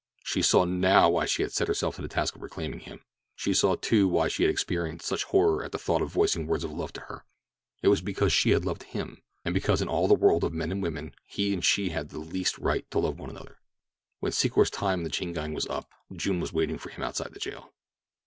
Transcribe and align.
She 0.23 0.41
saw 0.41 0.65
now 0.65 1.11
why 1.11 1.27
she 1.27 1.43
had 1.43 1.51
set 1.51 1.67
herself 1.67 1.95
the 1.95 2.07
task 2.07 2.35
of 2.35 2.41
reclaiming 2.41 2.79
him. 2.79 3.05
She 3.35 3.53
saw, 3.53 3.75
too, 3.75 4.07
why 4.07 4.29
she 4.29 4.41
had 4.41 4.49
experienced 4.49 5.05
such 5.05 5.25
horror 5.25 5.63
at 5.63 5.71
the 5.71 5.77
thought 5.77 6.01
of 6.01 6.07
his 6.07 6.15
voicing 6.15 6.47
words 6.47 6.63
of 6.63 6.71
love 6.71 6.91
to 6.93 7.01
her—it 7.01 7.87
was 7.87 8.01
because 8.01 8.33
she 8.33 8.49
had 8.49 8.65
loved 8.65 8.81
him, 8.81 9.21
and 9.45 9.53
because 9.53 9.79
in 9.79 9.87
all 9.87 10.07
the 10.07 10.15
world 10.15 10.43
of 10.43 10.53
men 10.53 10.71
and 10.71 10.81
women, 10.81 11.13
he 11.27 11.53
and 11.53 11.63
she 11.63 11.89
had 11.89 12.09
the 12.09 12.17
least 12.17 12.57
right 12.57 12.89
to 12.89 12.97
love 12.97 13.19
one 13.19 13.29
another. 13.29 13.59
When 14.21 14.31
Secor's 14.31 14.71
time 14.71 15.01
in 15.01 15.03
the 15.03 15.11
chain 15.11 15.33
gang 15.33 15.53
was 15.53 15.67
up, 15.67 15.91
June 16.11 16.39
was 16.39 16.51
waiting 16.51 16.79
for 16.79 16.89
him 16.89 17.03
outside 17.03 17.33
the 17.35 17.39
jail. 17.39 17.71